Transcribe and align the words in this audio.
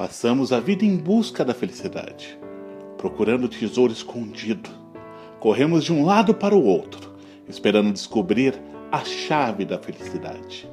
Passamos 0.00 0.50
a 0.50 0.58
vida 0.58 0.82
em 0.82 0.96
busca 0.96 1.44
da 1.44 1.52
felicidade, 1.52 2.38
procurando 2.96 3.44
o 3.44 3.48
tesouro 3.48 3.92
escondido. 3.92 4.70
Corremos 5.38 5.84
de 5.84 5.92
um 5.92 6.06
lado 6.06 6.32
para 6.32 6.54
o 6.54 6.64
outro, 6.64 7.12
esperando 7.46 7.92
descobrir 7.92 8.58
a 8.90 9.04
chave 9.04 9.66
da 9.66 9.78
felicidade. 9.78 10.66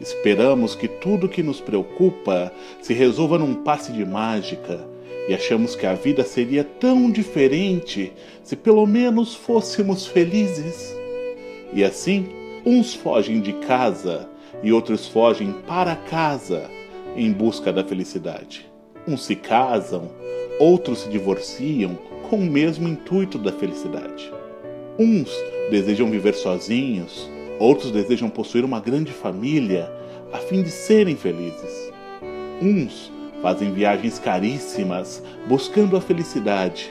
Esperamos 0.00 0.74
que 0.74 0.88
tudo 0.88 1.28
que 1.28 1.40
nos 1.40 1.60
preocupa 1.60 2.52
se 2.82 2.92
resolva 2.92 3.38
num 3.38 3.62
passe 3.62 3.92
de 3.92 4.04
mágica 4.04 4.84
e 5.28 5.34
achamos 5.34 5.76
que 5.76 5.86
a 5.86 5.94
vida 5.94 6.24
seria 6.24 6.64
tão 6.64 7.12
diferente 7.12 8.12
se 8.42 8.56
pelo 8.56 8.84
menos 8.86 9.36
fôssemos 9.36 10.04
felizes. 10.04 10.92
E 11.72 11.84
assim, 11.84 12.26
uns 12.66 12.92
fogem 12.92 13.40
de 13.40 13.52
casa 13.52 14.28
e 14.64 14.72
outros 14.72 15.06
fogem 15.06 15.52
para 15.64 15.94
casa 15.94 16.68
em 17.16 17.32
busca 17.32 17.72
da 17.72 17.84
felicidade. 17.84 18.68
Uns 19.06 19.24
se 19.24 19.36
casam, 19.36 20.10
outros 20.58 21.00
se 21.00 21.08
divorciam 21.08 21.98
com 22.28 22.36
o 22.36 22.46
mesmo 22.46 22.88
intuito 22.88 23.38
da 23.38 23.52
felicidade. 23.52 24.32
Uns 24.98 25.30
desejam 25.70 26.10
viver 26.10 26.34
sozinhos, 26.34 27.28
outros 27.58 27.90
desejam 27.90 28.28
possuir 28.28 28.64
uma 28.64 28.80
grande 28.80 29.12
família 29.12 29.90
a 30.32 30.38
fim 30.38 30.62
de 30.62 30.70
serem 30.70 31.16
felizes. 31.16 31.92
Uns 32.62 33.12
fazem 33.42 33.72
viagens 33.72 34.18
caríssimas 34.18 35.22
buscando 35.46 35.96
a 35.96 36.00
felicidade, 36.00 36.90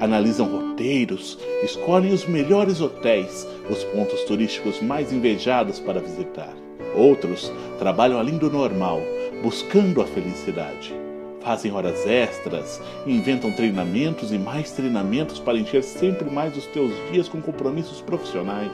analisam 0.00 0.46
roteiros, 0.46 1.38
escolhem 1.62 2.12
os 2.12 2.26
melhores 2.26 2.80
hotéis, 2.80 3.46
os 3.70 3.84
pontos 3.84 4.24
turísticos 4.24 4.80
mais 4.82 5.12
invejados 5.12 5.78
para 5.78 6.00
visitar. 6.00 6.52
Outros 6.96 7.52
trabalham 7.78 8.18
além 8.18 8.36
do 8.36 8.50
normal, 8.50 9.00
buscando 9.42 10.00
a 10.00 10.06
felicidade. 10.06 10.94
Fazem 11.40 11.72
horas 11.72 12.06
extras, 12.06 12.80
inventam 13.04 13.50
treinamentos 13.50 14.32
e 14.32 14.38
mais 14.38 14.70
treinamentos 14.70 15.40
para 15.40 15.58
encher 15.58 15.82
sempre 15.82 16.30
mais 16.30 16.56
os 16.56 16.66
teus 16.66 16.92
dias 17.10 17.28
com 17.28 17.42
compromissos 17.42 18.00
profissionais. 18.00 18.70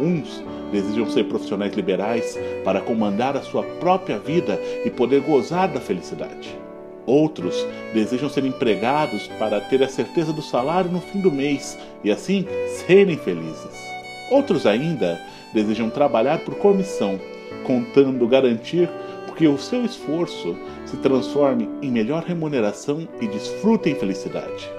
Uns 0.00 0.42
desejam 0.70 1.10
ser 1.10 1.24
profissionais 1.24 1.74
liberais 1.74 2.38
para 2.64 2.80
comandar 2.80 3.36
a 3.36 3.42
sua 3.42 3.64
própria 3.80 4.18
vida 4.18 4.60
e 4.84 4.90
poder 4.90 5.20
gozar 5.22 5.68
da 5.68 5.80
felicidade. 5.80 6.56
Outros 7.04 7.66
desejam 7.92 8.28
ser 8.28 8.44
empregados 8.44 9.26
para 9.38 9.60
ter 9.60 9.82
a 9.82 9.88
certeza 9.88 10.32
do 10.32 10.40
salário 10.40 10.92
no 10.92 11.00
fim 11.00 11.20
do 11.20 11.32
mês 11.32 11.76
e 12.04 12.12
assim 12.12 12.46
serem 12.86 13.16
felizes. 13.16 13.90
Outros 14.30 14.64
ainda 14.64 15.20
desejam 15.52 15.90
trabalhar 15.90 16.38
por 16.38 16.54
comissão, 16.54 17.18
contando 17.64 18.26
garantir 18.28 18.88
que 19.34 19.46
o 19.46 19.58
seu 19.58 19.84
esforço 19.84 20.56
se 20.86 20.96
transforme 20.98 21.68
em 21.80 21.90
melhor 21.90 22.22
remuneração 22.22 23.06
e 23.20 23.26
desfrute 23.26 23.90
em 23.90 23.94
felicidade. 23.94 24.70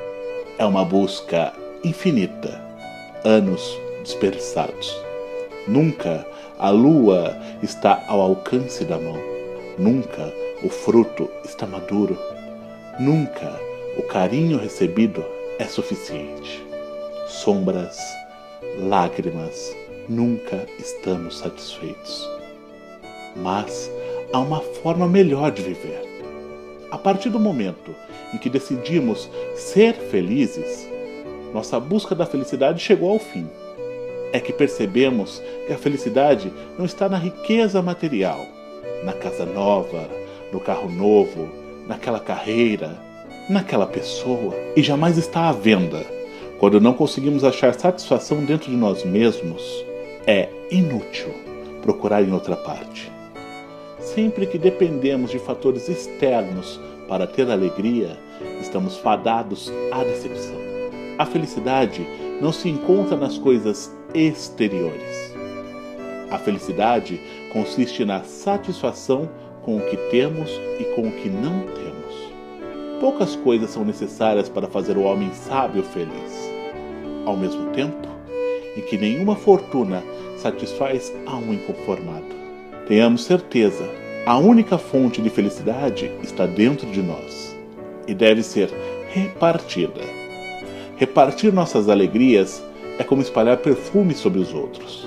É 0.58 0.66
uma 0.66 0.86
busca 0.86 1.54
infinita, 1.84 2.62
anos 3.24 3.80
dispersados. 4.04 4.96
Nunca 5.68 6.26
a 6.60 6.70
lua 6.70 7.36
está 7.62 8.04
ao 8.08 8.22
alcance 8.22 8.86
da 8.86 8.98
mão. 8.98 9.18
Nunca 9.78 10.34
o 10.64 10.70
fruto 10.70 11.30
está 11.44 11.66
maduro. 11.66 12.18
Nunca 13.00 13.60
o 13.98 14.04
carinho 14.04 14.58
recebido 14.58 15.24
é 15.60 15.66
suficiente. 15.66 16.66
Sombras, 17.28 17.98
lágrimas, 18.80 19.76
nunca 20.08 20.66
estamos 20.78 21.40
satisfeitos. 21.40 22.30
Mas 23.36 23.90
há 24.34 24.40
uma 24.40 24.60
forma 24.60 25.08
melhor 25.08 25.52
de 25.52 25.62
viver. 25.62 26.02
A 26.90 26.98
partir 26.98 27.30
do 27.30 27.40
momento 27.40 27.96
em 28.34 28.38
que 28.40 28.50
decidimos 28.50 29.30
ser 29.56 29.94
felizes, 29.94 30.90
nossa 31.54 31.80
busca 31.80 32.16
da 32.16 32.26
felicidade 32.26 32.82
chegou 32.82 33.12
ao 33.12 33.20
fim. 33.20 33.48
É 34.34 34.40
que 34.40 34.52
percebemos 34.52 35.40
que 35.68 35.74
a 35.74 35.78
felicidade 35.78 36.52
não 36.78 36.86
está 36.86 37.08
na 37.08 37.18
riqueza 37.18 37.80
material, 37.80 38.44
na 39.04 39.14
casa 39.14 39.46
nova, 39.46 40.10
no 40.52 40.60
carro 40.60 40.90
novo, 40.90 41.48
naquela 41.88 42.20
carreira, 42.20 43.00
naquela 43.48 43.86
pessoa, 43.86 44.56
e 44.76 44.82
jamais 44.82 45.20
está 45.20 45.48
à 45.48 45.52
venda. 45.52 46.04
Quando 46.60 46.82
não 46.82 46.94
conseguimos 46.94 47.44
achar 47.44 47.76
satisfação 47.76 48.44
dentro 48.44 48.72
de 48.72 48.78
nós 48.78 49.04
mesmos, 49.04 49.62
é 50.26 50.50
inútil 50.72 51.32
procurar 51.84 52.24
em 52.24 52.32
outra 52.32 52.56
parte. 52.56 53.14
Sempre 54.04 54.46
que 54.46 54.58
dependemos 54.58 55.32
de 55.32 55.40
fatores 55.40 55.88
externos 55.88 56.80
para 57.08 57.26
ter 57.26 57.50
alegria, 57.50 58.18
estamos 58.62 58.98
fadados 58.98 59.72
à 59.92 60.04
decepção. 60.04 60.58
A 61.18 61.26
felicidade 61.26 62.06
não 62.42 62.52
se 62.52 62.68
encontra 62.68 63.16
nas 63.16 63.38
coisas 63.38 63.96
exteriores. 64.14 65.34
A 66.30 66.38
felicidade 66.38 67.20
consiste 67.54 68.04
na 68.04 68.24
satisfação 68.24 69.30
com 69.64 69.78
o 69.78 69.90
que 69.90 69.96
temos 70.12 70.52
e 70.80 70.84
com 70.96 71.08
o 71.08 71.12
que 71.12 71.30
não 71.30 71.62
temos. 71.62 72.34
Poucas 73.00 73.38
coisas 73.38 73.70
são 73.70 73.86
necessárias 73.86 74.50
para 74.50 74.68
fazer 74.68 74.98
o 74.98 75.04
homem 75.04 75.32
sábio 75.34 75.82
feliz. 75.82 76.52
Ao 77.26 77.38
mesmo 77.38 77.72
tempo 77.72 78.10
em 78.76 78.82
que 78.82 78.98
nenhuma 78.98 79.36
fortuna 79.36 80.04
satisfaz 80.38 81.14
a 81.26 81.36
um 81.38 81.54
inconformado. 81.54 82.43
Tenhamos 82.88 83.24
certeza 83.24 83.90
a 84.26 84.38
única 84.38 84.78
fonte 84.78 85.22
de 85.22 85.30
felicidade 85.30 86.10
está 86.24 86.46
dentro 86.46 86.90
de 86.90 87.02
nós 87.02 87.54
e 88.08 88.14
deve 88.14 88.42
ser 88.42 88.70
repartida. 89.10 90.02
Repartir 90.96 91.52
nossas 91.52 91.90
alegrias 91.90 92.64
é 92.98 93.04
como 93.04 93.22
espalhar 93.22 93.58
perfume 93.58 94.14
sobre 94.14 94.40
os 94.40 94.54
outros. 94.54 95.06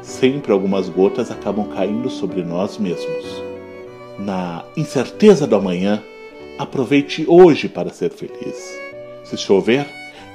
Sempre 0.00 0.52
algumas 0.52 0.88
gotas 0.88 1.30
acabam 1.30 1.68
caindo 1.68 2.08
sobre 2.08 2.42
nós 2.42 2.78
mesmos. 2.78 3.42
Na 4.18 4.64
incerteza 4.76 5.46
do 5.46 5.56
amanhã, 5.56 6.02
aproveite 6.58 7.26
hoje 7.28 7.68
para 7.68 7.90
ser 7.90 8.10
feliz. 8.10 8.78
Se 9.24 9.36
chover, 9.36 9.86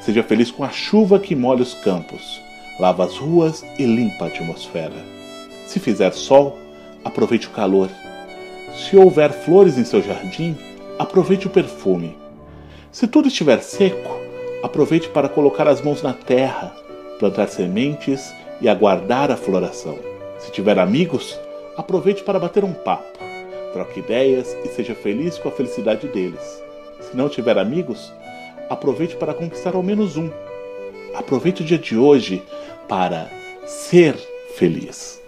seja 0.01 0.21
feliz 0.21 0.51
com 0.51 0.63
a 0.63 0.69
chuva 0.69 1.17
que 1.17 1.35
molha 1.35 1.63
os 1.63 1.73
campos, 1.73 2.41
lava 2.79 3.05
as 3.05 3.17
ruas 3.17 3.63
e 3.79 3.85
limpa 3.85 4.25
a 4.25 4.27
atmosfera. 4.27 5.05
Se 5.65 5.79
fizer 5.79 6.11
sol, 6.13 6.57
aproveite 7.03 7.47
o 7.47 7.51
calor 7.51 7.89
se 8.75 8.95
houver 8.95 9.31
flores 9.31 9.77
em 9.77 9.83
seu 9.83 10.01
jardim, 10.01 10.57
aproveite 10.97 11.47
o 11.47 11.49
perfume. 11.49 12.17
Se 12.91 13.07
tudo 13.07 13.27
estiver 13.27 13.61
seco, 13.61 14.17
aproveite 14.63 15.09
para 15.09 15.29
colocar 15.29 15.67
as 15.67 15.81
mãos 15.81 16.01
na 16.01 16.13
terra, 16.13 16.75
plantar 17.19 17.47
sementes 17.49 18.33
e 18.61 18.69
aguardar 18.69 19.31
a 19.31 19.35
floração. 19.35 19.97
Se 20.37 20.51
tiver 20.51 20.79
amigos, 20.79 21.37
aproveite 21.75 22.23
para 22.23 22.39
bater 22.39 22.63
um 22.63 22.73
papo, 22.73 23.19
troque 23.73 23.99
ideias 23.99 24.55
e 24.63 24.69
seja 24.69 24.95
feliz 24.95 25.37
com 25.37 25.49
a 25.49 25.51
felicidade 25.51 26.07
deles. 26.07 26.63
Se 27.01 27.15
não 27.15 27.27
tiver 27.27 27.57
amigos, 27.57 28.13
aproveite 28.69 29.15
para 29.15 29.33
conquistar 29.33 29.75
ao 29.75 29.83
menos 29.83 30.15
um. 30.15 30.29
Aproveite 31.13 31.63
o 31.63 31.65
dia 31.65 31.77
de 31.77 31.97
hoje 31.97 32.41
para 32.87 33.29
ser 33.65 34.15
feliz. 34.55 35.19